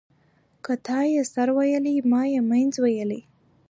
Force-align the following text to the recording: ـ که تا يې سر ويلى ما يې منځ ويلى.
ـ 0.33 0.63
که 0.65 0.73
تا 0.85 0.99
يې 1.13 1.21
سر 1.33 1.49
ويلى 1.57 1.95
ما 2.11 2.21
يې 2.33 2.41
منځ 2.51 2.73
ويلى. 2.83 3.21